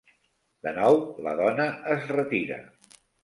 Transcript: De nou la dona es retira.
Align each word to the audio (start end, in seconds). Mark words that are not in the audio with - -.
De 0.67 0.71
nou 0.77 0.97
la 1.27 1.35
dona 1.41 1.67
es 1.97 2.09
retira. 2.17 2.59